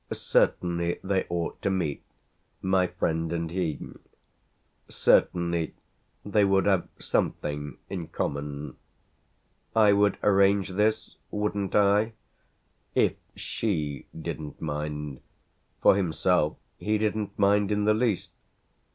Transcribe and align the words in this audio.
Certainly 0.11 0.97
they 1.03 1.27
ought 1.29 1.61
to 1.61 1.69
meet, 1.69 2.01
my 2.59 2.87
friend 2.87 3.31
and 3.31 3.51
he; 3.51 3.77
certainly 4.89 5.75
they 6.25 6.43
would 6.43 6.65
have 6.65 6.87
something 6.97 7.77
in 7.87 8.07
common. 8.07 8.77
I 9.75 9.93
would 9.93 10.17
arrange 10.23 10.69
this, 10.69 11.17
wouldn't 11.29 11.75
I? 11.75 12.13
if 12.95 13.13
she 13.35 14.07
didn't 14.19 14.59
mind; 14.59 15.21
for 15.83 15.95
himself 15.95 16.57
he 16.79 16.97
didn't 16.97 17.37
mind 17.37 17.71
in 17.71 17.85
the 17.85 17.93
least. 17.93 18.31